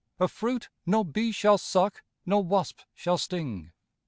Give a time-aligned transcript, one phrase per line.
[0.19, 3.71] A fruit no bee shall suck, No wasp shall sting.